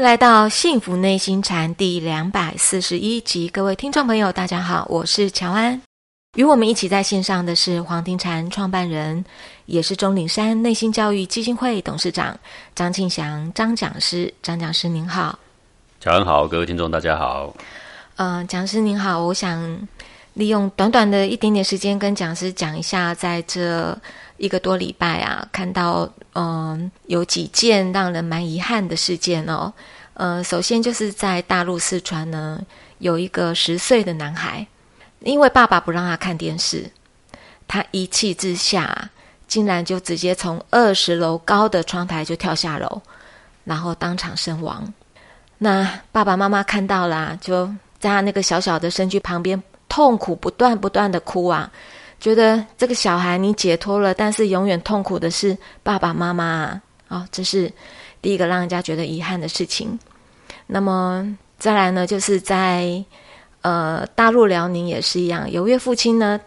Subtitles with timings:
[0.00, 5.78] 来到《幸福内心禅》第两百四十一集，各位听众朋友，大家好，我是乔安。
[6.38, 9.22] 与我们一起在线上的是黄庭禅创办人，
[9.66, 12.34] 也是钟岭山内心教育基金会董事长
[12.74, 14.32] 张庆祥张讲师。
[14.42, 15.38] 张讲师您好，
[16.00, 17.54] 乔安好，各位听众大家好。
[18.16, 19.86] 嗯，讲师您好，我想
[20.32, 23.96] 利用短短的一点点时间跟讲师讲一下，在这。
[24.40, 29.70] 一个多礼拜啊，看到嗯有几件让人蛮遗憾的事件哦。
[30.14, 32.58] 呃，首先就是在大陆四川呢，
[32.98, 34.66] 有一个十岁的男孩，
[35.20, 36.90] 因为爸爸不让他看电视，
[37.68, 39.10] 他一气之下，
[39.46, 43.02] 竟然就直接从二十楼高的窗台就跳下楼，
[43.64, 44.92] 然后当场身亡。
[45.58, 47.66] 那爸爸妈妈看到了，就
[47.98, 51.70] 在他那个小小的身躯旁边，痛苦不断不断的哭啊。
[52.20, 57.26] 觉得这个小孩你解脱了，但是永远痛苦的是爸爸妈妈啊！
[57.32, 57.72] 这是
[58.20, 59.98] 第一个让人家觉得遗憾的事情。
[60.66, 61.26] 那么
[61.58, 63.02] 再来呢，就是在
[63.62, 66.38] 呃大陆辽宁也是一样，有一位父亲呢，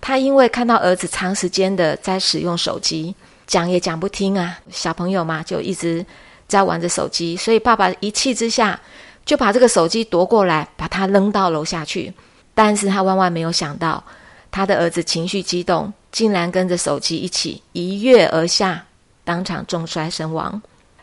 [0.00, 3.14] 他因为看到儿子长时间的在使用手机，
[3.46, 6.04] 讲也讲不听啊，小朋友嘛就一直
[6.48, 8.78] 在玩着手机，所以爸爸一气之下
[9.24, 12.12] 就把这个手机夺过来，把他扔到楼下去。
[12.52, 14.02] 但是他万万没有想到。
[14.50, 18.84] 他的儿子情绪激动，竟然跟着手机一起一跃而下，
[19.24, 20.60] 当场重摔身亡。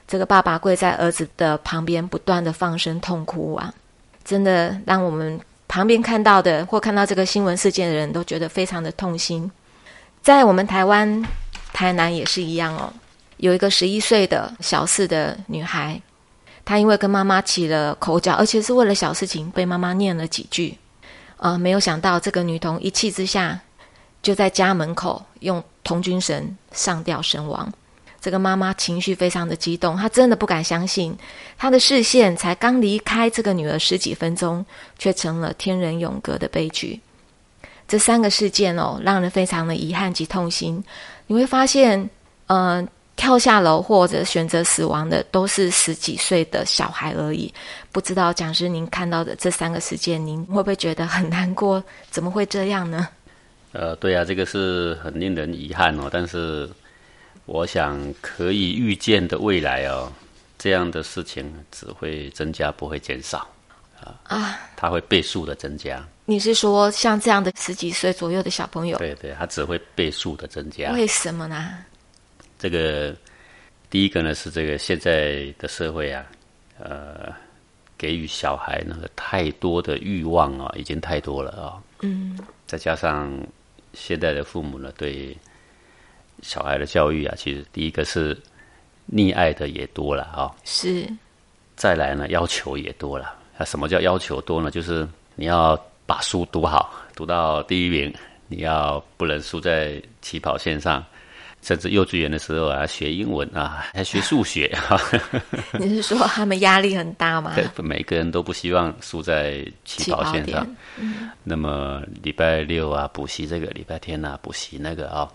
[0.07, 3.73] 这个爸爸跪在儿子的旁边，不断的放声痛哭啊！
[4.23, 9.49] 真的让我们旁边看到的或看到这个新闻事件的人都觉得非常的痛心。
[10.21, 11.23] 在我们台湾
[11.73, 12.91] 台南也是一样哦，
[13.37, 16.01] 有一个十一岁的小四的女孩，
[16.65, 20.77] 她因为跟妈妈起了口角，而且是为了小事情被妈妈念了几句。
[21.37, 21.57] 啊！
[21.57, 23.59] 没有想到这个女童一气之下，
[24.21, 27.71] 就在家门口用童军绳上吊身亡。
[28.19, 31.17] 这个妈妈情绪非常的激动，她真的不敢相信，
[31.57, 34.65] 她的视线才刚离开这个女儿十几分钟，
[34.97, 36.99] 却成了天人永隔的悲剧。
[37.87, 40.83] 这三个事件哦，让人非常的遗憾及痛心。
[41.27, 42.09] 你会发现，
[42.47, 42.87] 嗯。
[43.17, 47.53] 跳下楼或者选择死亡的都是十几岁的小孩而已。
[47.91, 51.83] 不知道讲师您看到的这三个事件，您会不会觉得很难过？
[52.09, 53.09] 怎么会这样呢？
[53.73, 56.09] 呃，对啊，这个是很令人遗憾哦。
[56.09, 56.69] 但是
[57.45, 60.11] 我想可以预见的未来哦，
[60.57, 63.47] 这样的事情只会增加，不会减少
[63.99, 64.59] 啊啊！
[64.75, 66.01] 它会倍数的增加。
[66.25, 68.97] 你是说像这样的十几岁左右的小朋友？
[68.97, 70.91] 对对，它只会倍数的增加。
[70.91, 71.77] 为什么呢？
[72.59, 73.15] 这个
[73.89, 76.25] 第一个呢是这个现在的社会啊，
[76.79, 77.33] 呃，
[77.97, 81.81] 给予小孩那个太多的欲望啊，已经太多了啊。
[82.01, 82.37] 嗯。
[82.65, 83.31] 再加上
[83.93, 85.35] 现在的父母呢，对
[86.41, 88.37] 小孩的教育啊，其实第一个是
[89.11, 90.53] 溺爱的也多了啊。
[90.65, 91.07] 是。
[91.75, 93.35] 再来呢，要求也多了。
[93.57, 94.69] 啊，什么叫要求多呢？
[94.69, 98.13] 就是你要把书读好，读到第一名，
[98.47, 101.03] 你要不能输在起跑线上。
[101.61, 104.99] 甚至幼稚园的时候啊，学英文啊， 还学数学哈。
[105.79, 107.53] 你是说他们压力很大吗？
[107.55, 110.65] 对，每个人都不希望输在起跑线上。
[110.97, 111.29] 嗯。
[111.43, 115.27] 那么礼拜六啊，补习这个；礼拜天啊，补习那个啊。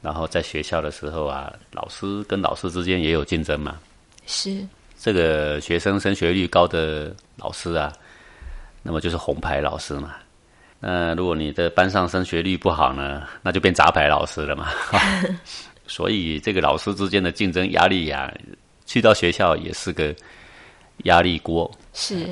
[0.00, 3.76] 然后在学校的时候啊，老师跟老师之间也有竞争嘛。
[4.26, 4.66] 是。
[4.98, 7.92] 这个学生升学率高的老师啊，
[8.82, 10.16] 那么就是红牌老师嘛。
[10.80, 14.68] 那如果你的班上升学率不好呢，那就变杂牌老师了嘛。
[15.88, 18.32] 所以这个老师之间的竞争压力呀，
[18.86, 20.14] 去到学校也是个
[21.04, 21.68] 压力锅。
[21.92, 22.28] 是。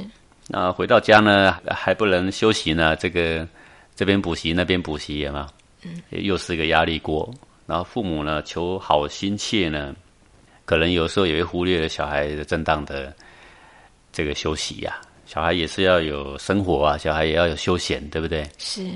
[0.47, 3.49] 那回到家呢，还不能休息呢，这个
[3.97, 5.49] 这边补习那边补习嘛，
[5.83, 7.29] 嗯，又是个压力锅。
[7.67, 9.93] 然后父母呢，求好心切呢，
[10.65, 13.13] 可能有时候也会忽略了小孩的正当的
[14.13, 15.01] 这个休息呀。
[15.25, 18.49] 小孩也是要有生活啊，小孩也要有休闲，对不对？
[18.59, 18.89] 是。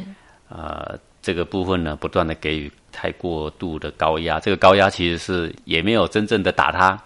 [0.49, 0.89] 啊，
[1.23, 6.99] 这个部分呢，不断的给予太过度的高压，这个高压其实是也没有真正的打他，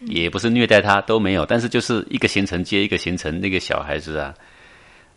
[0.00, 1.44] 也不是虐待他，都没有。
[1.46, 4.34] 但是就是一个行程接一个行程，那个小孩子啊，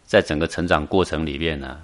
[0.03, 1.79] 在整个成长过程里面呢，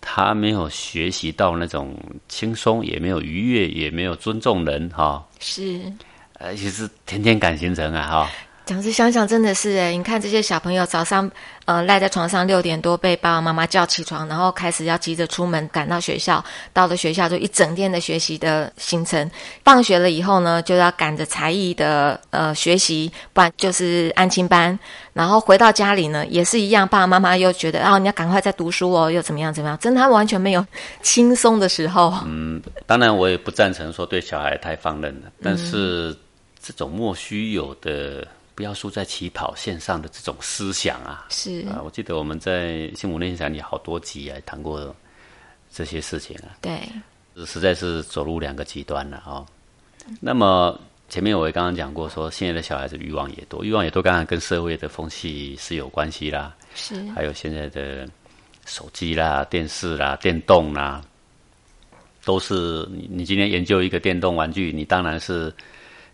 [0.00, 1.94] 他没有学习到那种
[2.28, 5.24] 轻松，也没有愉悦，也没有尊重人，哈。
[5.38, 5.80] 是。
[6.42, 8.30] 而且是天天赶行程啊，哈。
[8.70, 11.28] 讲是想想，真的是哎，你看这些小朋友早上
[11.64, 19.28] 呃赖在床上六点多被爸爸妈妈叫起床，然后开始要急着出门赶到学校，到了学校就一整天的学习的行程。
[19.64, 24.78] 放学了以后呢，就要赶着才艺的呃学习，不然就是安亲班。
[25.14, 29.76] 然后回到家里呢，也是一样，爸爸妈妈又觉得啊，你要赶快在读书哦，又怎么样怎么样？
[29.78, 30.64] 真的，他完全没有
[31.02, 32.14] 轻松的时候。
[32.24, 36.16] 嗯，当然我也不赞成说对小孩太放任了，但是
[36.62, 38.24] 这种莫须有的。
[38.60, 41.24] 不要输在起跑线上的这种思想啊。
[41.30, 44.94] 是啊，我记得我们在幸福内心禅里好多集啊谈过
[45.72, 46.60] 这些事情啊。
[46.60, 46.78] 对，
[47.46, 49.46] 实在是走入两个极端了哦。
[50.20, 50.78] 那么
[51.08, 56.54] 前面我也刚刚讲过，说现在的小孩子欲望也多，欲望也多，当然跟社会的风气是有关系啦。
[56.74, 58.06] 是，还有现在的
[58.66, 61.02] 手机啦、电视啦、电动啦，
[62.26, 65.50] 都是你你今天研究一个电动玩具，你当然是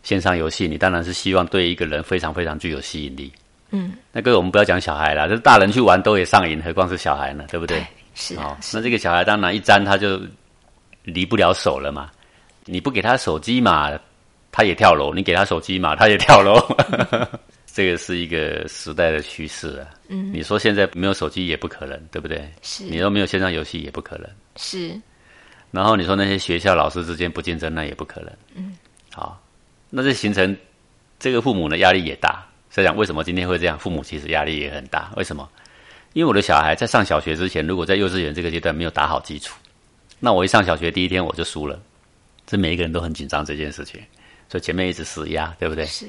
[0.06, 3.32] 线上游戏，你当然是希望对一个人非常非常具有吸引力。
[3.70, 7.44] 嗯，那个我们不要讲小孩啦，这大人去玩都也上瘾，何况是小孩呢？
[7.50, 7.84] 对不对？
[8.14, 10.20] 是哦，是那这个小孩当然一沾他就
[11.02, 12.08] 离不了手了嘛。
[12.66, 13.98] 你不给他手机嘛，
[14.52, 16.56] 他也跳楼；你给他手机嘛，他也跳楼。
[17.66, 19.90] 这个是一个时代的趋势啊。
[20.06, 22.48] 嗯，你说现在没有手机也不可能，对不对？
[22.62, 24.30] 是你说没有线上游戏也不可能。
[24.54, 24.98] 是，
[25.72, 28.32] 然后你说那些学校老师之间不竞争，那也不可能。
[28.54, 28.76] 嗯，
[29.12, 29.38] 好，
[29.90, 30.56] 那这形成
[31.18, 32.44] 这个父母呢压力也大。
[32.70, 33.78] 所以讲为什么今天会这样？
[33.78, 35.10] 父母其实压力也很大。
[35.16, 35.48] 为什么？
[36.12, 39.54] 因为我的小孩在上小学之前，如果在幼稚园这个阶段没有打好基础，
[40.18, 41.80] 那我一上小学第一天我就输了。
[42.46, 44.00] 这每一个人都很紧张这件事情，
[44.48, 45.84] 所以前面一直施压，对不对？
[45.86, 46.06] 是。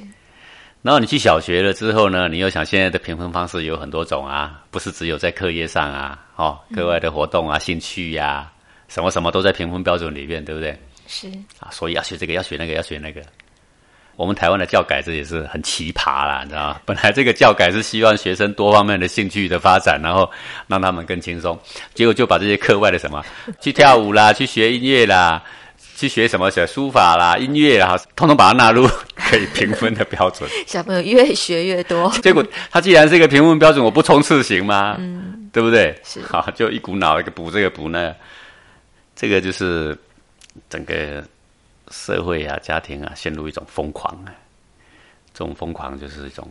[0.82, 8.52] 然后你去小学了之后呢，你又想现在的评分方式有很多种啊，不是只有在课业上啊，哦，课外的活动啊、兴趣呀、
[8.88, 10.78] 什么什么都在评分标准里面，对不对？
[11.08, 11.28] 是
[11.60, 13.22] 啊，所以要学这个，要学那个，要学那个。
[14.18, 16.82] 我们台湾的教改这也是很奇葩啦，你知道吗？
[16.84, 20.30] 本来这个教改是希望学生多方面的兴趣的发展，然后
[20.68, 21.58] 让他们更轻松，
[21.94, 23.24] 结果就把这些课外的什么
[23.62, 25.42] 去跳舞啦，去学音乐啦。
[25.96, 28.88] 去学什么学书法啦、音乐啦，通通把它纳入
[29.18, 30.48] 可以评分的标准。
[30.68, 34.96] 小朋友越学越多，结果他既然是一个评分标准，我不冲刺行吗？
[35.00, 36.00] 嗯，对不对？
[36.04, 38.14] 是好，就一股脑一个补这个补那，
[39.16, 39.98] 这个就是
[40.70, 41.24] 整个
[41.92, 44.34] 社会啊、家庭啊陷入一种疯狂啊。
[45.34, 46.48] 这种疯狂就是一种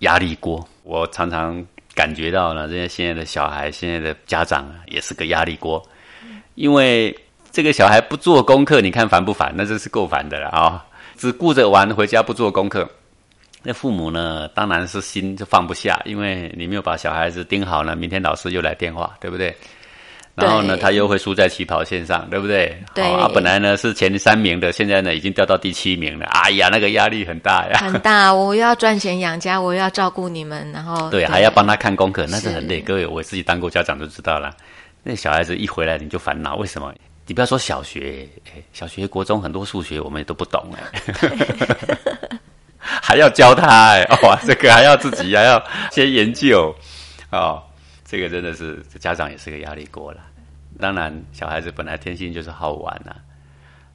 [0.00, 0.66] 压力锅。
[0.82, 1.64] 我常常
[1.94, 5.82] 感觉到呢，这些现在的小孩、现在的家长啊，也是个压力锅，
[6.54, 7.16] 因为。
[7.52, 9.54] 这个小孩不做功课，你看烦不烦？
[9.56, 10.84] 那真是够烦的了啊！
[11.16, 12.90] 只顾着玩，回家不做功课，
[13.62, 19.56] 那父母呢，当然是心就放不下，因为你没有把小孩子盯好呢，明天老师又来电话，对不对？
[20.34, 22.76] 然后呢，他又会输在起跑线上，对不对？
[22.92, 26.26] 对啊，本来呢是前三名的，现在呢已经掉到第七名了。
[26.26, 28.34] 哎呀，那个压力很大呀，很大！
[28.34, 32.80] 我又要赚钱养家，我又要照顾你们，然后 对，还要帮他看功课，那是很累。
[32.80, 34.50] 各位，我自己当过家长就知道了，
[35.04, 36.92] 那小孩子一回来你就烦恼，为什么？
[37.26, 38.28] 你不要说小学，
[38.72, 40.82] 小学、国中很多数学我们也都不懂哎，
[42.76, 46.74] 还要教他哎，哇，这个还要自己还要先研究
[47.30, 47.62] 哦，
[48.14, 50.20] 这个真的是家长也是个压力锅了。
[50.78, 53.16] 当然，小孩子本来天性就是好玩呐，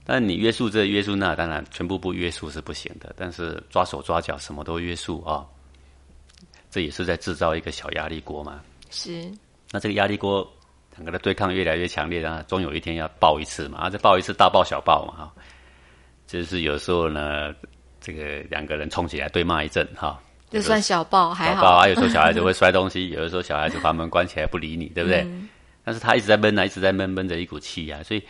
[0.04, 3.14] 但你约束这约束那，当然全部不约束是不行的。
[3.16, 5.48] 但是抓手抓脚什么都约束啊，
[6.70, 8.62] 这也是在制造一个小压力锅嘛。
[8.90, 9.32] 是，
[9.72, 10.46] 那这个压力锅。
[10.96, 15.34] 两个的对抗越来越强烈，然后终有一天要爆一次嘛，啊，再爆一次，大爆小爆嘛，哈，
[16.28, 17.56] 就是有时候呢，
[18.02, 25.28] 这个两个人冲起来对骂一阵，哈，就算小爆还好，啊，有时候小孩子会摔东西， 有的时候小孩子把门关起来不理你，对不对？
[25.84, 28.24] 但是他一直在闷啊，一直在闷，闷着一股气啊，所以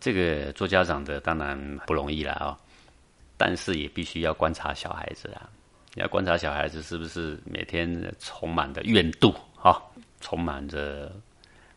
[0.00, 2.58] 这个做家长的当然不容易了啊，
[3.36, 5.48] 但是也必须要观察小孩子啊，
[5.96, 9.82] 要观察小孩子是不是每天充满的怨妒，哈，
[10.20, 11.10] 充满着。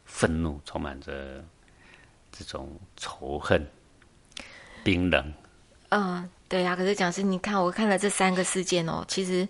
[0.07, 1.43] 愤怒充满着
[2.31, 3.59] 这种仇恨，
[4.83, 5.33] 冰冷。
[5.89, 6.75] 嗯，对呀。
[6.75, 9.45] 可是讲师，你看，我看了这三个事件哦，其实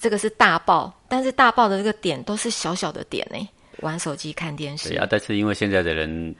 [0.00, 3.48] 这个是大爆，但是大爆的这个点都是小小的点呢。
[3.80, 4.88] 玩手机、看电视。
[4.88, 6.34] 对啊，但是因为现在的人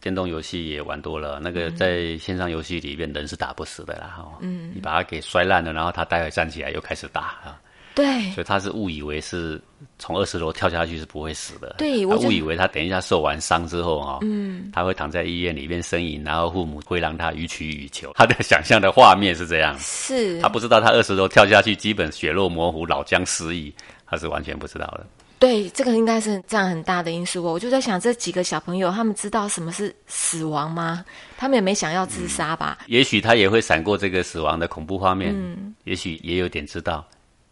[0.00, 4.08] 电动游戏也玩多了，那个在线上游戏里面人是打不死的啦。
[4.16, 7.60] 哈，嗯，你把它给摔烂了，然后他待会站起来又开始打啊。
[7.96, 9.58] 对，所以他是误以为是
[9.98, 11.76] 从二十楼跳下去是不会死的。
[11.78, 18.12] 对，他误以为他等一下受完伤之后哈，嗯，他会躺在医院里面呻吟，然后父母会让他予取予求。
[18.14, 23.74] 他的想象的画面是这样，是他不知道他二十楼跳下去，基本血肉模糊，脑浆失忆，
[24.06, 25.06] 他是完全不知道的。
[25.38, 27.42] 对，这个应该是占很大的因素。
[27.42, 31.02] 我就在想，这几个小朋友他们知道什么是死亡吗？
[31.38, 32.78] 他们也没想要自杀吧？
[32.88, 37.02] 也许他也会闪过这个死亡的恐怖画面，嗯，也许也有点知道。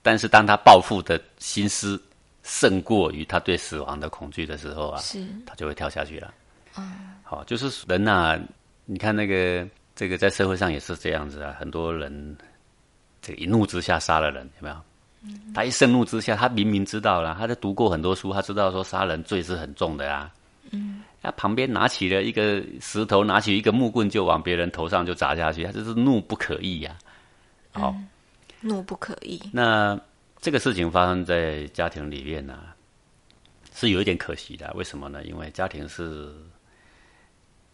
[0.04, 1.98] 但是当他报复的心思
[2.42, 6.34] 胜过于他对死亡的恐惧的时候啊，是，他就会跳下去了。
[6.76, 8.38] 嗯，好，就是人呐，
[8.84, 12.36] 你看那个这个在社会上也是这样子啊，很多人
[13.22, 14.76] 这个一怒之下杀了人，有没有？
[15.54, 20.30] 他一盛怒之下，他明明知道了，他在读过很多书，他知道说杀人罪是很重的啊。
[20.70, 26.94] 嗯，他旁边拿起了一个石头，拿起一个木棍就往别人头上就砸下去，他就是怒不可遏呀。
[27.72, 27.96] 好。
[28.64, 29.40] 怒不可遏。
[29.52, 29.98] 那
[30.40, 32.58] 这个事情发生在家庭里面呢、
[33.72, 34.72] 是有一点可惜的。
[34.74, 35.24] 为什么呢？
[35.24, 36.34] 因为家庭是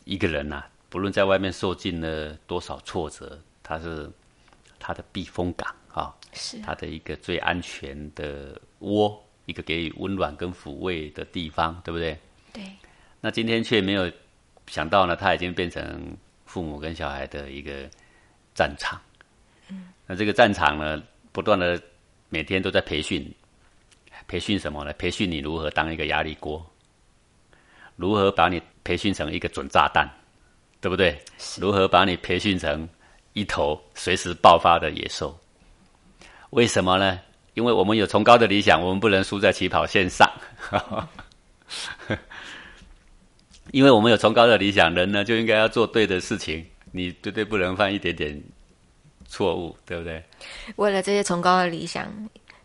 [0.04, 4.10] 一个人呐、不论在外面受尽了多少挫折，他是
[4.78, 12.18] 他的避风港啊，是他的一个最安全的窝，一个给予温暖跟抚慰的地方，对不对？
[12.52, 12.64] 对，
[13.20, 14.10] 那今天却没有
[14.66, 16.16] 想到呢，他已经变成
[16.46, 17.88] 父母跟小孩的一个
[18.54, 19.00] 战场。
[19.70, 21.80] 嗯，那这个战场呢，不断的
[22.28, 23.32] 每天都在培训，
[24.26, 24.92] 培训什么呢？
[24.94, 26.64] 培训你如何当一个压力锅，
[27.96, 30.08] 如何把你培训成一个准炸弹，
[30.80, 31.18] 对不对？
[31.58, 32.88] 如何把你培训成
[33.32, 35.38] 一头随时爆发的野兽？
[36.50, 37.20] 为什么呢？
[37.54, 40.30] 因为我们有崇高的理想，我们不能输在起跑线上。
[43.72, 48.42] 因为我们有崇高的理想，人呢就应该要做对的事情，你绝对不能犯一点点
[49.30, 50.22] 错误，对不对？
[50.74, 52.06] 为了这些崇高的理想，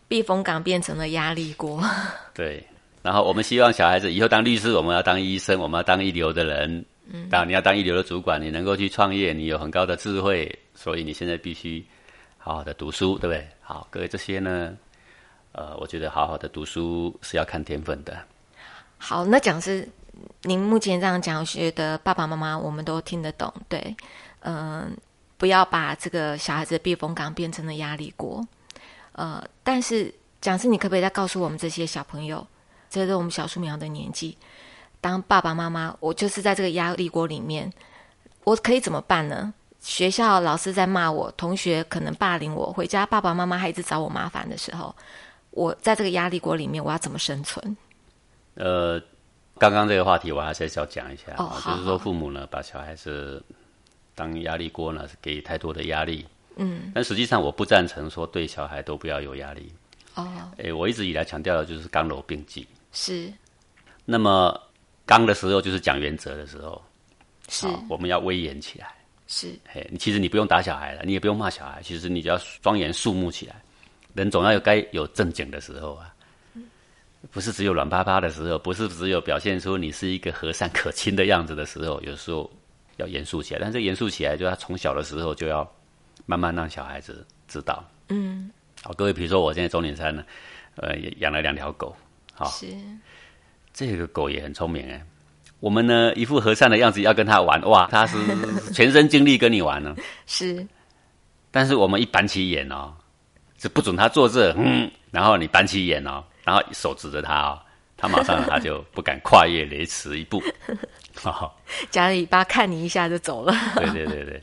[0.08, 1.80] 避风港变成了压力锅。
[2.34, 2.62] 对。
[3.02, 6.84] 然后我们希望小孩子以后当律师，我们要当医生，我们要当一流的人。
[7.08, 7.28] 嗯。
[7.30, 11.82] 当然你要当一流的主管，你能够去创业，你有很高的智慧，所以你现在必须
[12.36, 13.46] 好好的读书，对不对？
[13.62, 14.76] 好，各位这些呢，
[15.52, 18.18] 呃，我觉得好好的读书是要看天分的。
[18.98, 19.88] 好，那讲师
[20.42, 23.94] 您目前这样讲，我觉得爸爸妈妈我们都听得懂，对，
[24.40, 24.96] 嗯、
[25.38, 28.46] 不要把这个小孩子的避风港变成了压力锅，
[29.12, 32.46] 呃，但是讲师你可不可以再告诉我们这些小朋友，
[32.88, 34.36] 这是我们小树苗的年纪，
[35.00, 37.72] 当爸爸妈妈，我就是在这个压力锅里面，
[38.44, 39.52] 我可以怎么办呢？
[39.80, 44.94] 学校老师在骂我，同学可能霸凌我，回家爸爸妈妈还一直找我麻烦的时候，
[45.50, 47.76] 我在这个压力锅里面，我要怎么生存？
[48.54, 49.00] 呃，
[49.58, 53.44] 刚刚这个话题我还是要讲一下，哦就是说父母呢把小孩子
[54.16, 56.26] 当压力锅呢，是给太多的压力。
[56.56, 59.70] 嗯，但实际上我不赞成说对小孩都不要有压力。
[60.14, 62.66] 哦，诶，我一直以来强调的就是刚柔并济。
[62.92, 63.32] 是
[64.04, 64.58] 那么
[65.04, 66.82] 刚的时候就是讲原则的时候，
[67.48, 68.92] 是好我们要威严起来。
[69.26, 73.60] 是，嘿，你其实你不用打小孩了，你也不用骂小孩，其实你只要庄严肃穆起来。
[74.14, 76.14] 人总要有该有正经的时候啊，
[77.30, 82.50] 不是只有软趴趴的时候，不是只有表现出你是一个和善可亲的样子的时候，有时候
[82.96, 83.60] 要严肃起来。
[83.62, 85.68] 但是严肃起来，就他从小的时候就要
[86.26, 87.84] 慢慢让小孩子知道。
[88.08, 88.50] 嗯，
[88.82, 90.24] 好，各位，比如说我现在中年山呢，
[90.76, 91.94] 呃，也养了两条狗，
[92.34, 92.66] 好，是
[93.72, 95.04] 这个狗也很聪明哎。
[95.58, 98.16] 我们呢一副和善的样子要跟它玩，哇，它是
[98.72, 99.96] 全身精力跟你玩呢。
[100.26, 100.66] 是
[101.50, 102.94] 但是我们一板起眼哦，
[103.58, 107.58] 是不准它坐这，嗯，然后你板起眼哦，然后手指着它哦，
[107.96, 110.42] 它马上它就不敢跨越雷池一步。
[111.16, 111.58] 好、
[111.90, 113.54] 夹着尾巴看你一下就走了。
[113.76, 114.42] 对对对对。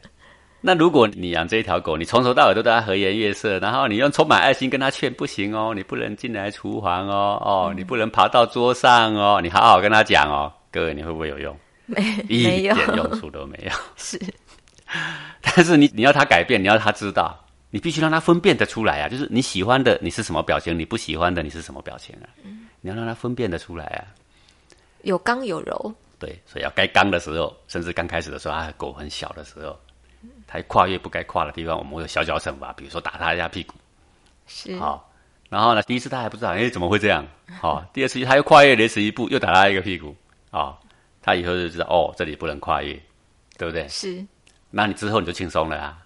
[0.65, 11.53] 那如果你养这一条狗，你从头到尾都对它和颜悦色，然后你用充满爱心跟它劝，不行哦，你不能进来厨房哦，哦，你不能爬到桌上哦，你好好跟它讲哦，各位你会不会有用？
[11.86, 13.72] 没一没有点用处都没有。
[13.98, 14.18] 是
[15.42, 17.38] 但是你你要它改变，你要它知道，
[17.70, 22.25] 你必须让它分辨得出来啊，就是你喜欢的你是什么表情，你不喜欢的你是什么表情啊？
[22.80, 24.08] 你要让它分辨得出来啊。
[25.01, 25.94] 有刚有柔，
[26.25, 29.77] 对，所以要该刚的时候，甚至刚开始的时候，啊，狗很小的时候，
[30.48, 33.74] 它跨越不该跨的地方，我们会有小小惩罚，比如说打它一下屁股，
[34.48, 35.12] 是好、
[35.50, 37.25] 然后呢，第一次他还不知道，哎，怎么会这样？
[37.60, 40.15] 好、第二次他又跨越雷池一步，又打他一个屁股，
[40.50, 40.80] 啊、
[41.22, 42.94] 他以后就知道哦，这里不能跨越，
[43.58, 43.86] 对不对？
[43.89, 44.25] 是
[44.72, 45.98] 那你之后你就轻松了啊。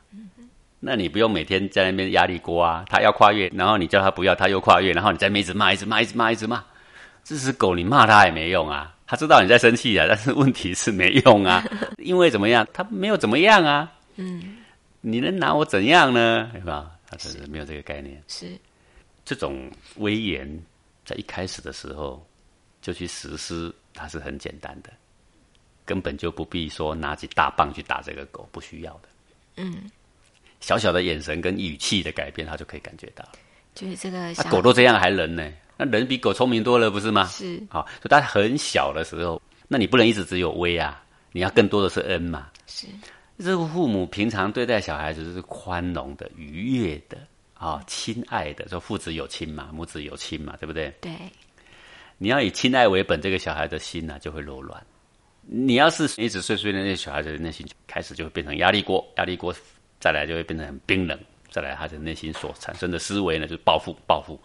[0.79, 6.63] 那你不用每天在那边压力锅啊，他要跨越，然后你叫他不要，他又跨越，然后你在那边一直骂，一直骂，一直骂，一直骂。
[7.23, 11.63] 这只狗你骂它也没用啊，它知道你在生气啊，但是问题是没用啊，
[11.97, 13.89] 因为怎么样，他没有怎么样啊。
[14.17, 14.57] 嗯，
[14.99, 16.49] 你能拿我怎样呢？
[16.51, 16.91] 对吧？
[17.09, 18.21] 他是没有这个概念。
[18.27, 18.51] 是
[19.23, 20.45] 这种威严
[21.05, 22.21] 在一开始的时候
[22.81, 24.89] 就去实施，它是很简单的，
[25.85, 29.09] 根本就不必说拿起大棒去打这个狗，不需要的。
[29.55, 29.89] 嗯，
[30.59, 33.23] 小小的眼神跟语气的改变，他就可以感觉到。
[33.73, 35.49] 就是这个狗都这样，还人呢？
[35.77, 37.25] 那人比狗聪明多了，不是吗？
[37.27, 42.49] 是好，所以它很小的时候，那你不能一直只有威啊，你要更多的是恩嘛。
[42.65, 42.87] 是
[43.37, 47.17] 这个父母平常对待小孩子是宽容的、愉悦的
[47.53, 50.91] 啊、亲爱的，说父子有亲嘛，母子有亲嘛，对不对？
[50.99, 51.11] 对
[52.17, 54.83] 你要以亲爱为本，这个小孩的心呢、就会柔软。
[55.41, 59.55] 你要是一直碎碎念，那小孩子的内心就开始就会变成压力锅，压力锅
[59.99, 61.17] 再来就会变成很冰冷，
[61.51, 64.39] 再来他的内心所产生的思维呢，就是报复，报复，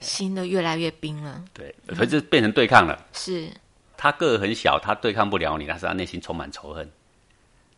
[0.00, 1.44] 心都越来越冰了。
[1.52, 3.06] 对，所以就变成对抗了。
[3.12, 3.48] 是
[3.96, 6.90] 他个儿很小，他对抗不了你，但是他内心充满仇恨。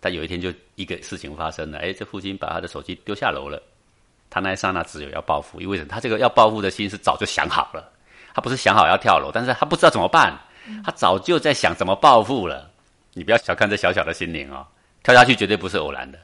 [0.01, 3.63] 他有一天就一个事情发生了，哎，这父亲把他的手机丢下楼了，
[4.29, 5.89] 他那一刹那只有要报复，因为什么？
[5.89, 7.89] 他这个要报复的心是早就想好了，
[8.35, 10.37] 他不是想好要跳楼，但是他不知道怎么办，
[10.85, 12.69] 他早就在想怎么报复了。
[13.15, 14.67] 你不要小看这小小的心灵哦，
[15.05, 16.19] 跳下去绝对不是偶然的，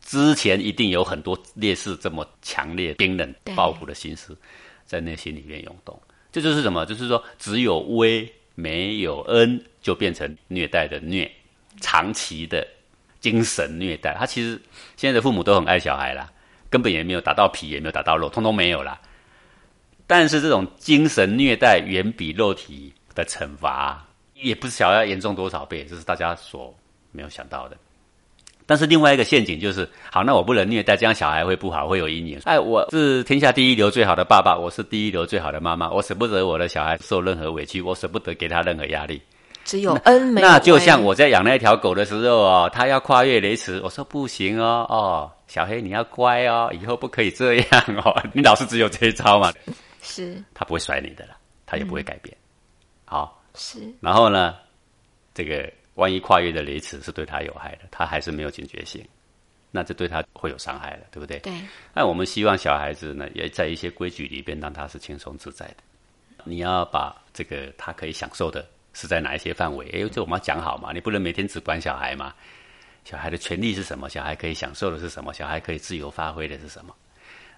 [0.00, 4.36] 之前一定有很多烈士这么强烈、冰冷、报复的心思
[4.92, 5.98] 在内心里面涌动。
[6.30, 6.84] 这就是什么？
[6.84, 11.30] 就是说，只有威没有恩，就变成虐待的虐，
[11.80, 12.66] 长期的
[13.18, 14.14] 精神虐待。
[14.18, 14.60] 他其实
[14.96, 16.30] 现在的父母都很爱小孩啦，
[16.68, 19.00] 根本也没有打到皮，也没有打到肉，通通没有啦。
[20.06, 24.06] 但是这种精神虐待远比肉体的惩罚。
[24.34, 26.76] 也不晓得要严重多少倍，这是大家所
[27.12, 27.76] 没有想到的。
[28.72, 32.40] 但是另外一个陷阱就是，好，那我不能虐待，这样小孩会不好，会有阴影。
[32.44, 39.20] 哎，我是天下第一流最好的爸爸，我是第一流最好的妈妈，我舍不得我的小孩受任何委屈，我舍不得给他任何压力。
[39.62, 49.52] 只有恩没有那就像我在养那条狗的时候哦，它要跨越雷池，我说不行哦，哦，小黑你要乖哦，以后不可以这样哦， 你老是只有这一招嘛。
[50.00, 50.42] 是。
[50.54, 51.36] 他不会甩你的了，
[51.66, 52.34] 他也不会改变。
[53.04, 53.38] 好。
[53.54, 54.54] 是，然后呢，
[55.34, 59.04] 这个万一跨越的雷池是对他有害的，他还是没有警觉性，
[59.70, 61.38] 那这对他会有伤害的，对不对？
[61.40, 61.52] 对。
[61.94, 65.76] 那我们希望小孩子呢，也在一些规矩里边让他是轻松自在的。
[66.44, 69.88] 你要把这个他可以享受的是在哪一些范围？
[69.92, 72.34] 哎，这我们要讲好嘛，你不能每天只管小孩嘛。
[73.04, 74.08] 小孩的权利是什么？
[74.08, 75.32] 小孩可以享受的是什么？
[75.34, 76.94] 小孩可以自由发挥的是什么？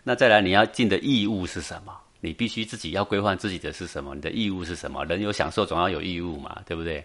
[0.03, 1.95] 那再来你要尽的义务是什么？
[2.21, 4.15] 你必须自己要规范自己的是什么？
[4.15, 5.05] 你的义务是什么？
[5.05, 7.05] 人有享受，总要有义务嘛，对不对？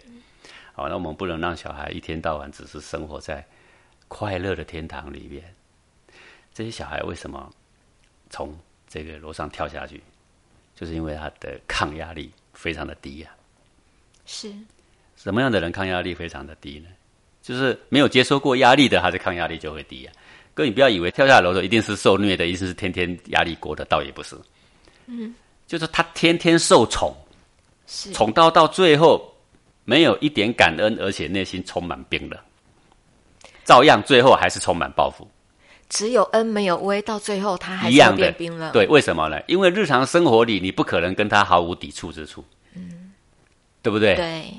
[0.80, 3.46] 好，那我们不能让小孩一天到晚只是生活在
[4.08, 5.44] 快乐的天堂里面。
[6.54, 7.52] 这些小孩为什么
[8.30, 10.02] 从这个楼上跳下去？
[10.74, 13.28] 就是因为他的抗压力非常的低呀。
[14.24, 14.50] 是
[15.16, 16.88] 什么样的人抗压力非常的低呢？
[17.42, 20.12] 就是没有接受过压力的，他的抗压力就会低呀。
[20.54, 24.34] 哥，你不要以为跳下楼的一定是受虐的，一定是天天压力过的，倒也不是。
[25.04, 25.34] 嗯，
[25.66, 27.14] 就是他天天受宠，
[28.14, 29.30] 宠到到最后
[29.84, 32.38] 没有一点感恩，而且内心充满冰冷，
[33.64, 35.28] 照样最后还是充满报复。
[35.88, 38.70] 只有恩没有威，到最后他还一样的冰冷。
[38.72, 39.40] 对，为什么呢？
[39.48, 43.12] 因为日常生活里你不可能跟他毫无抵触之处，嗯，
[43.82, 44.14] 对不对？
[44.14, 44.54] 对，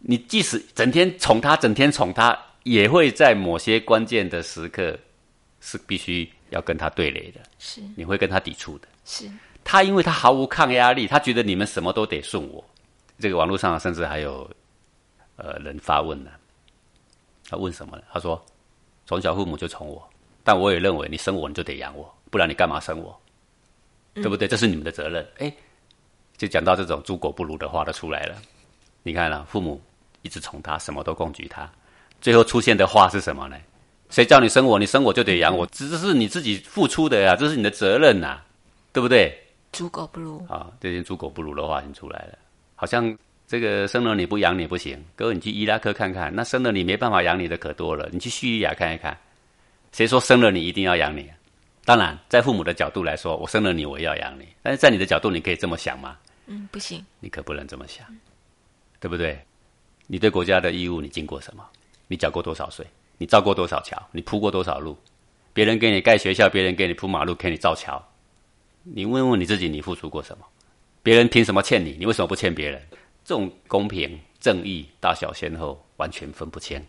[0.00, 4.98] 你即使整天宠他，整天宠他，也会在某些关键的时刻
[5.60, 9.30] 是必须要跟他对垒的，是你会跟他抵触的，是。
[9.62, 12.62] 他因为他毫无抗压力，他觉得你们什么都得顺我。
[13.18, 14.48] 这个网络上甚至还有
[15.36, 16.30] 呃人发问呢，
[17.48, 18.02] 他问什么呢？
[18.12, 18.44] 他说：
[19.06, 20.02] 从小父母就宠我，
[20.42, 23.18] 但我也认为你生我你就得养我，不然你干嘛生我？
[24.14, 24.46] 对不对？
[24.46, 25.26] 这是你们的责任。
[25.38, 25.52] 哎，
[26.36, 28.36] 就讲到这种猪狗不如的话都出来了。
[29.02, 29.80] 你看了，父母
[30.22, 31.70] 一直宠他，什么都供给他，
[32.20, 33.56] 最后出现的话是什么呢？
[34.10, 34.78] 谁叫你生我？
[34.78, 38.40] 你生我就得养我，这是你自己付出的呀，这是你的责任呐，
[38.92, 39.36] 对不对？
[39.72, 40.70] 猪狗不如啊！
[40.78, 42.38] 这些猪狗不如的话已经出来了，
[42.84, 43.16] 好像
[43.46, 45.02] 这个生了你不养你不行。
[45.16, 48.06] 各位，你去伊拉克看看，那生了你没办法养你的可多了。
[48.12, 49.18] 你去叙利亚看一看，
[49.90, 51.30] 谁说生了你一定要养你？
[51.86, 54.46] 当然，在父母的角度来说，我生了你我要养你。
[54.62, 56.18] 但是在你的角度，你可以这么想吗？
[56.46, 58.06] 嗯，不行，你可不能这么想，
[59.00, 59.38] 对不对？
[60.06, 61.64] 你对国家的义务，你尽过什么？
[62.06, 62.86] 你缴过多少税？
[63.16, 63.96] 你造过多少桥？
[64.12, 64.94] 你铺过多少路？
[65.54, 68.06] 别人给你盖学校，别人给你铺马路，给你造桥。
[68.82, 70.44] 你问问你自己，你付出过什么？
[71.04, 71.94] 别人凭什么欠你？
[72.00, 72.80] 你为什么不欠别人？
[73.24, 76.82] 这种公平正义大小先后完全分不清，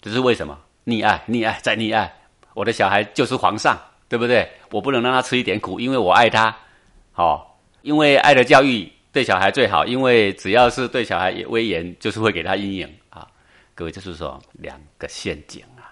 [0.00, 0.56] 这是为什么？
[0.86, 2.10] 溺爱，溺爱，再溺爱。
[2.54, 3.76] 我的小孩就是皇上，
[4.08, 4.48] 对不对？
[4.70, 6.56] 我不能让他吃一点苦，因为我爱他。
[7.10, 13.26] 好，因为爱的教育对小孩最好，因为只要是对小孩威严，就是会给他阴影啊。
[13.74, 15.90] 各位，就是说两个陷阱啊。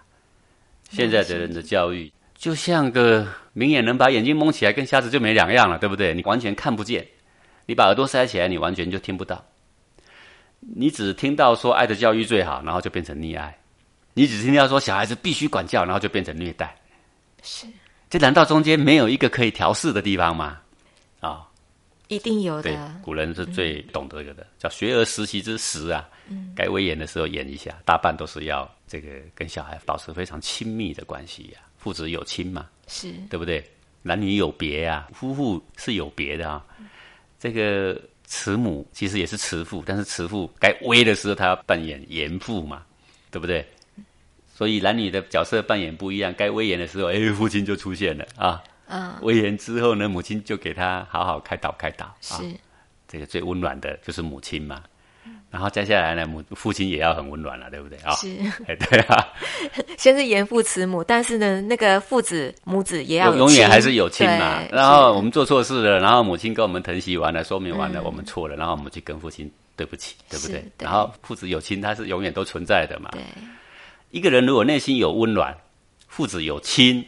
[0.90, 2.12] 现在的人的教育。
[2.36, 6.12] 就像个明眼人把眼睛蒙起来，跟瞎子就没两样了，对不对？
[6.12, 7.06] 你完全看不见，
[7.72, 9.42] 你把耳朵塞起来，你完全就听不到。
[10.60, 13.50] 你只听到说爱的教育最好，然后就变成溺爱；
[14.12, 16.76] 你只听到说小孩子必须管教，然后就变成虐待。
[17.42, 17.66] 是，
[18.10, 20.60] 这难道中间没有一个可以调试的地方吗？
[21.20, 21.48] 啊，
[22.08, 22.64] 一定有的。
[22.64, 26.06] 对，古人是最懂得这个的，叫学而时习之时啊。
[26.28, 31.60] 嗯，该威严的时候演一下，大半都是要这个跟小孩保持非常亲密的关系呀。
[31.78, 32.68] 父子有亲嘛？
[32.86, 33.66] 是对不对？
[34.02, 36.62] 男女有别啊，夫妇是有别的啊。
[37.42, 42.84] 这个慈母其实也是慈父，但是慈父该威的时候，他要扮演严父嘛，
[43.32, 43.66] 对不对？
[44.54, 48.62] 所以男女的角色扮演不一样，该威严的时候，哎，父亲就出现了啊。
[48.86, 49.12] 嗯。
[49.22, 52.14] 威严之后呢，母亲就给他好好开导开导。
[52.20, 52.44] 是。
[53.08, 54.80] 这个最温暖的就是母亲嘛。
[55.52, 58.14] 然后接下来呢，母父亲也要很温暖了，对不对啊？
[58.14, 58.34] 是，
[58.66, 59.28] 哎， 对啊，
[59.98, 64.62] 先是严父慈母，但是呢，那个父子母子也要永远亲还是有亲嘛。
[64.72, 70.60] 然后我们做错事了，然后母亲跟我们疼惜完了，说明完了，嗯我们错了，然后我们去跟父亲对不起，对不对？
[70.78, 73.10] 对然后父子有亲，它是永远都存在的嘛。
[73.12, 73.20] 对
[74.10, 75.54] 一个人如果内心有温暖，
[76.08, 77.04] 父子有亲，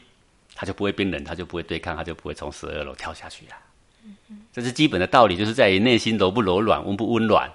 [0.55, 3.57] 他就不会冰冷，他就不会对抗，他就不会从十二楼跳下去啊。
[4.53, 7.51] 这是基本的道理，就是在于内心柔不柔软，温不温暖。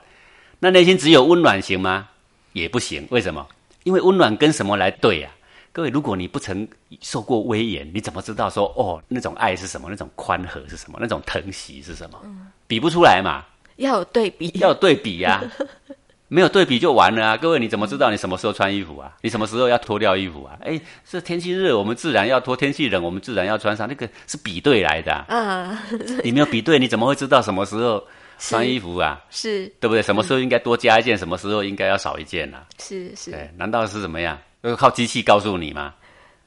[0.60, 2.10] 那内心只有温暖行吗？
[2.54, 3.08] 也不行。
[3.12, 3.46] 为什么？
[3.84, 5.30] 因为温暖跟什么来对呀、
[5.72, 6.68] 各位，如果你不曾
[7.02, 9.88] 受过威严，你怎么知道说哦那种爱是什么？
[9.90, 10.98] 那种宽和是什么？
[11.02, 12.20] 那种疼惜是什么？
[12.68, 13.46] 比不出来嘛。
[13.78, 15.42] 要有对比，要有对比呀、
[16.28, 17.38] 没有对比就完了啊！
[17.38, 19.16] 各位，你怎么知道你什么时候穿衣服啊？
[19.22, 20.58] 你什么时候要脱掉衣服啊？
[20.62, 23.88] 哎，是天气热，我们自然要脱；天气冷，我们自然要穿上。
[23.88, 25.84] 那个是比对来的、啊，啊，
[26.24, 28.04] 你没有比对，你怎么会知道什么时候
[28.40, 29.22] 穿衣服啊？
[29.30, 30.02] 是对不对？
[30.02, 32.66] 什么时候应该多加一件，什么时候应该要少一件啊？
[32.80, 34.38] 是是，对，难道是怎么样？
[34.62, 35.94] 要靠机器告诉你吗？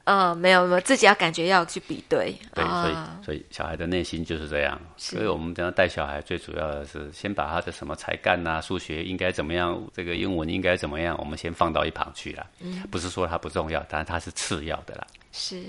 [0.05, 4.77] 嗯，没有没有，自己要感觉要去比对，对，所以啊，所以小孩的内心就是这样。
[4.97, 12.45] 所以我们讲带小孩，最主要的是先把他的什么才干啊、数学应该怎么样，这个英文应该怎么样，我们先放到一旁去了。
[12.59, 15.07] 嗯不是说它不重要，但是它是次要的啦。
[15.31, 15.63] 是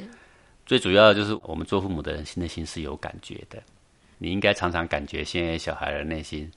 [0.66, 3.62] 最主要的就是我们做父母的人心内心是有感觉的，
[4.18, 6.50] 你应该常常感觉现在小孩的内心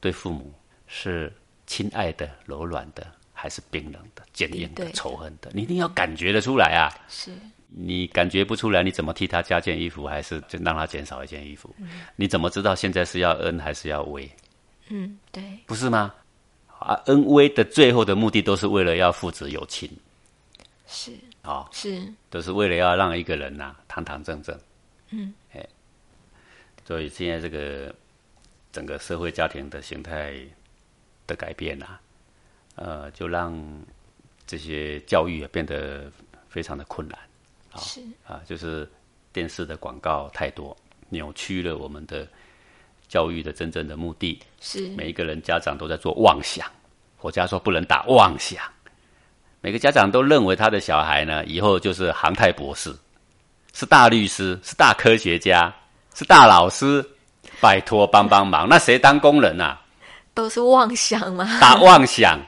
[0.00, 0.52] 对父母
[0.86, 1.32] 是
[1.66, 6.90] 亲爱的、柔软的，还是冰冷的、坚硬的、仇恨的，你一定要感觉得出来啊！
[7.08, 7.32] 是
[7.68, 11.74] 你感觉不出来，你怎么替他加件衣服，还是就让他减少一件衣服？
[12.16, 14.30] 你怎么知道现在是要恩还是要威？
[14.88, 16.14] 嗯对不是吗？
[16.78, 19.88] 啊，恩威的最后的目的都是为了要父子有亲
[20.86, 24.56] 是啊、是都是为了要让一个人呐、堂堂正正。
[25.10, 25.41] 嗯，哎，
[26.84, 27.94] 所以现在这个
[28.72, 30.34] 整个社会家庭的形态
[31.26, 32.00] 的改变啊、
[32.74, 33.56] 呃，就让
[34.46, 36.10] 这些教育也变得
[36.48, 37.18] 非常的困难。
[37.70, 38.88] 啊是啊，就是
[39.32, 40.76] 电视的广告太多，
[41.08, 42.28] 扭曲了我们的
[43.08, 44.38] 教育的真正的目的。
[44.60, 46.70] 是每一个人家长都在做妄想，
[47.20, 48.62] 我家说不能打妄想。
[49.60, 52.92] 每个家长都认为他的小孩呢，以后就是航太博士，
[53.72, 55.74] 是大律师，是大科学家，
[56.14, 57.04] 是大老师。
[57.60, 59.80] 拜托帮帮忙，那谁当工人啊？
[60.34, 62.40] 都是妄想吗，打妄想。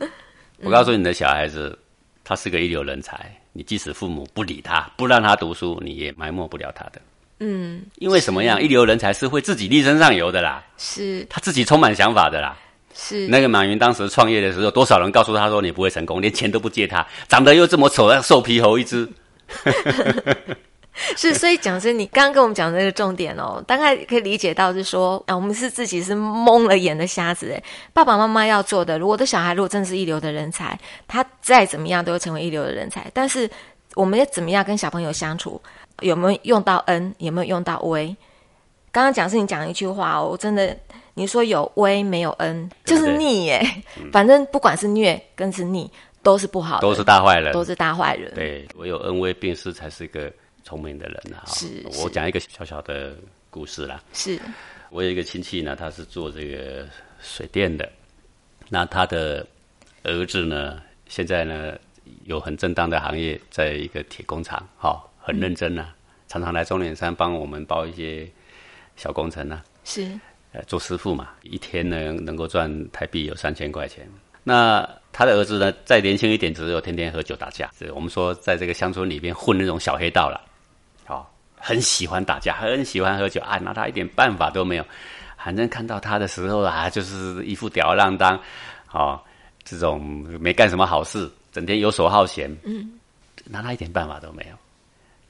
[0.64, 1.78] 我告诉你的小孩子，
[2.24, 7.02] 他是个一流人才，你即使父母不理他，不让他读书，你也埋没不了他的。
[7.40, 8.62] 嗯因为什么样？
[8.62, 12.56] 一流人才是会自己力争上游的啦，是他自己充满想法的啦。
[12.94, 19.06] 是那个马云当时创业的时候，多少人告诉他说你不会成功，连钱都不借他，长得又这么丑，像瘦皮猴一只。
[21.16, 27.62] 是，所以讲师，你刚刚跟我们讲的那个重点哦，大概可以理解到是说，啊，我们是自己是蒙了眼的瞎子诶。
[27.92, 30.78] 爸爸妈妈要做的，如果我的小孩如果真的是一流的人才，
[31.08, 33.10] 他再怎么样都会成为一流的人才。
[33.14, 33.50] 但是
[33.94, 35.60] 我们要怎么样跟小朋友相处，
[36.00, 38.14] 有没有用到恩，有没有用到威？
[38.90, 40.76] 刚刚讲是你讲一句话哦，我真的
[41.14, 43.66] 你说有威没有恩，就是逆耶。
[44.12, 45.90] 反正不管是虐跟是逆，
[46.22, 47.50] 都是不好的，都是大坏人。
[47.54, 48.30] 都是大坏人。
[48.34, 50.30] 对，唯有恩威并施才是一个
[50.72, 51.44] 聪明的人啊。
[51.46, 53.14] 是我讲一个小小的
[53.50, 54.02] 故事啦。
[54.14, 54.40] 是
[54.88, 56.88] 我有一个亲戚呢，他是做这个
[57.20, 57.86] 水电的，
[58.70, 59.46] 那他的
[60.02, 61.76] 儿子呢，现在呢
[62.24, 65.94] 有很正当的行业，在一个铁工厂，哈、很认真啊，
[66.26, 68.26] 常常来中岭山帮我们包一些
[68.96, 70.18] 小工程啊，是
[70.52, 74.08] 呃，做师傅嘛，一天呢能够赚台币有三千块钱。
[74.44, 77.70] 那他的儿子呢，再年轻一点，只有天天喝酒打架。
[77.78, 80.51] 是我们说，在这个乡村里边混那种小黑道了，哦，
[81.64, 84.84] 很喜欢打架，很喜欢喝酒啊，拿他一点办法都没有。
[85.38, 88.38] 反正看到他的时候啊，就是一副吊儿郎当，
[88.90, 89.20] 哦，
[89.62, 90.00] 这种
[90.40, 92.92] 没干什么好事，整天游手好闲，嗯，
[93.44, 94.56] 拿他一点办法都没有。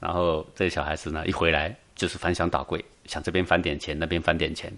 [0.00, 4.72] 然后这小孩子呢，一回来就是翻箱倒柜，想这边翻点钱，那边翻点钱。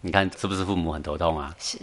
[0.00, 1.54] 你看是不是父母很头痛啊？
[1.58, 1.78] 是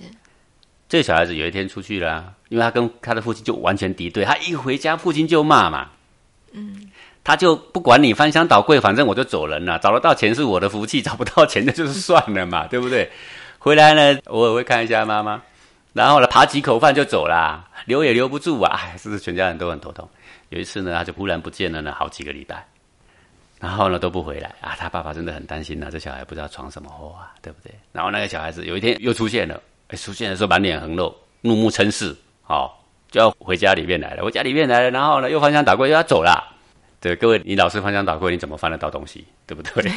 [0.89, 5.89] 这个小孩子有一天出去了啊、因为他跟他的父亲就完全敌对，他一回家父亲就骂嘛，
[6.51, 6.90] 嗯，
[7.23, 13.09] 他就不管你翻箱倒柜，反正我就走人了，找得到钱是我的福气，找不到钱那就是算了嘛，对不对？
[13.59, 15.41] 回来呢，偶尔会看一下妈妈，
[15.93, 20.09] 然后呢扒几口饭就走啦，留也留不住啊，哎，是不是全家人都很头痛？
[20.49, 22.65] 有一次呢，他就忽然不见了呢，好几个礼拜。
[23.59, 27.71] 然后呢都不回来啊，他爸爸真的很担心呐、这小孩不知道闯什么祸啊，对不对？
[27.91, 34.23] 然后那个小孩子有一天又出现了，哎，出现的时候满脸横肉，怒目嗔视，好、就要回家里面来了。
[34.23, 36.57] 回家里面来了，然后呢又翻箱倒柜又要走了。
[37.01, 39.25] 对，各位，你老是翻箱倒柜，你怎么翻得到东西？
[39.47, 39.91] 对不对？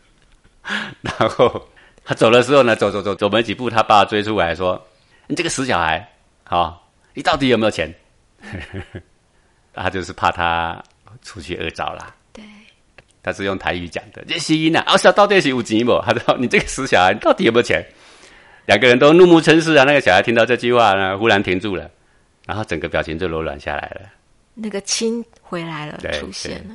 [1.02, 1.68] 然后
[2.04, 4.80] 他走的时候呢，走走走走没几步，他爸追出来说
[5.26, 6.08] ：“你这个死小孩，
[6.44, 7.92] 好，你到底有没有钱？
[9.74, 10.80] 他就是怕他
[11.22, 12.14] 出去恶招啦。
[12.32, 12.44] 对，
[13.22, 16.00] 他是用台语讲的，这是因啊，哦，小到底是有钱不？
[16.06, 17.84] 他说你这个死小孩，你到底有没有钱？
[18.66, 19.84] 两个人都怒目嗔视啊！
[19.84, 21.90] 那个小孩听到这句话呢，忽然停住了，
[22.46, 24.02] 然后整个表情就柔软下来了。
[24.60, 26.74] 那个亲回来了，出现了。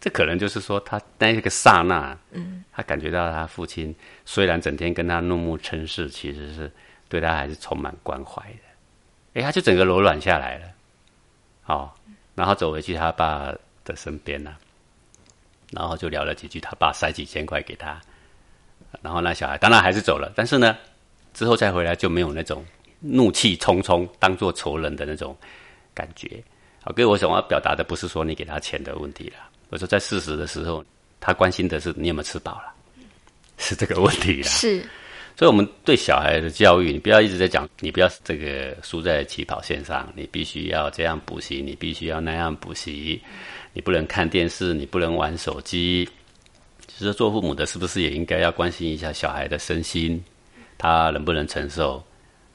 [0.00, 6.70] 这可能就是说，他那一个刹那，嗯，他感觉到他父亲虽然整天跟他怒目嗔视，其实是
[7.08, 9.40] 对他还是充满关怀的。
[9.40, 10.66] 哎，他就整个柔软下来了。
[11.66, 11.90] 哦，
[12.34, 13.52] 然后走回去他爸
[13.84, 14.54] 的身边呢，
[15.72, 18.00] 然后就聊了几句，他爸塞几千块给他，
[19.02, 20.76] 然后那小孩当然还是走了，但是呢。
[21.34, 22.64] 之后再回来就没有那种
[23.00, 25.36] 怒气冲冲、当做仇人的那种
[25.92, 26.42] 感觉。
[26.86, 29.38] 好，各位，我想要表达的不是说你给他钱的问题了，
[29.70, 30.84] 我说在事实的时候，
[31.18, 32.72] 他关心的是你有没有吃饱了，
[33.58, 34.46] 是这个问题啦。
[34.54, 34.80] 是，
[35.36, 43.20] 所以，我们对小孩的教育，你不要一直在讲，你不要这个输在起跑线上，你必须要这样补习，你必须要那样补习，
[43.72, 46.08] 你不能看电视，你不能玩手机。
[46.86, 50.24] 其实，做父母的，是不是也应该要关心一下小孩的身心？
[50.78, 52.00] 他能不能承受？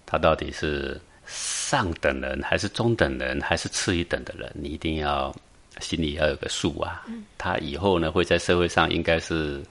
[0.05, 0.97] 他到底是
[1.31, 4.51] 上等人，还是中等人，还是次一等的人？
[4.53, 5.33] 你一定要
[5.79, 7.05] 心里要有个数啊！
[7.37, 9.61] 他以后呢，会在社会上应该是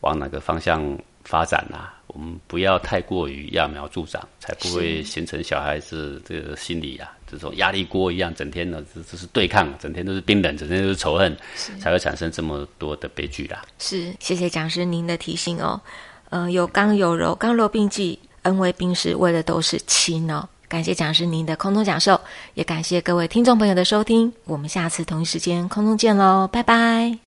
[0.00, 1.94] 往哪个方向发展啊？
[2.08, 11.36] 我们不要太过于揠苗助长，才不会形成小孩子这个心理啊，这种压力锅一样，整天呢这这是对抗，整天都是冰冷，整天都是仇恨，
[11.80, 13.64] 才会产生这么多的悲剧啦。
[13.78, 15.80] 是，谢谢讲师您的提醒哦。
[16.30, 20.48] 呃，有刚有柔，刚柔并济，恩威并施，为的都是亲哦。
[20.68, 22.20] 感谢讲师您的空中讲授，
[22.54, 24.32] 也感谢各位听众朋友的收听。
[24.44, 27.23] 我们下次同一时间空中见喽，拜拜。